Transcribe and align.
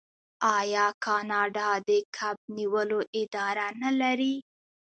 آیا 0.57 0.85
کاناډا 1.05 1.69
د 1.87 1.89
کب 2.17 2.37
نیولو 2.55 2.99
اداره 3.21 3.67
نلري؟ 3.81 4.35